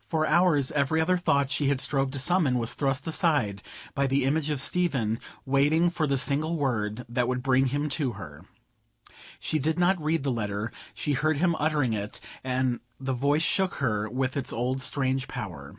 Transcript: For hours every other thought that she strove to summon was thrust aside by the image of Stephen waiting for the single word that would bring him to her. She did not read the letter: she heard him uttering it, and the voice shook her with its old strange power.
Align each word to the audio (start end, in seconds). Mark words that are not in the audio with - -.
For 0.00 0.24
hours 0.24 0.70
every 0.70 1.00
other 1.00 1.16
thought 1.16 1.48
that 1.48 1.50
she 1.50 1.76
strove 1.78 2.12
to 2.12 2.20
summon 2.20 2.60
was 2.60 2.74
thrust 2.74 3.08
aside 3.08 3.60
by 3.92 4.06
the 4.06 4.22
image 4.22 4.50
of 4.50 4.60
Stephen 4.60 5.18
waiting 5.44 5.90
for 5.90 6.06
the 6.06 6.16
single 6.16 6.56
word 6.56 7.04
that 7.08 7.26
would 7.26 7.42
bring 7.42 7.66
him 7.66 7.88
to 7.88 8.12
her. 8.12 8.44
She 9.40 9.58
did 9.58 9.76
not 9.76 10.00
read 10.00 10.22
the 10.22 10.30
letter: 10.30 10.70
she 10.94 11.14
heard 11.14 11.38
him 11.38 11.56
uttering 11.58 11.92
it, 11.92 12.20
and 12.44 12.78
the 13.00 13.12
voice 13.14 13.42
shook 13.42 13.74
her 13.82 14.08
with 14.08 14.36
its 14.36 14.52
old 14.52 14.80
strange 14.80 15.26
power. 15.26 15.74